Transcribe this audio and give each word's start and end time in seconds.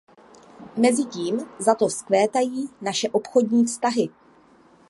Mezitím 0.77 1.39
zato 1.59 1.87
vzkvétají 1.87 2.69
naše 2.81 3.09
obchodní 3.09 3.65
vztahy. 3.65 4.09